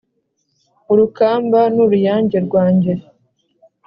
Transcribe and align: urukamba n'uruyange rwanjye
urukamba 0.93 1.59
n'uruyange 1.75 2.37
rwanjye 2.45 2.93